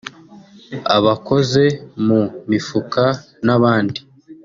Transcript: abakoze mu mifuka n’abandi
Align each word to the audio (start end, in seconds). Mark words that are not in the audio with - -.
abakoze 0.95 1.63
mu 2.05 2.21
mifuka 2.49 3.03
n’abandi 3.45 3.99